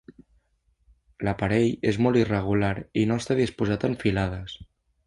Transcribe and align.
L'aparell 1.27 1.87
és 1.91 2.01
molt 2.07 2.21
irregular 2.23 2.73
i 3.03 3.05
no 3.13 3.21
està 3.23 3.39
disposat 3.45 3.89
en 3.91 3.97
filades. 4.07 4.63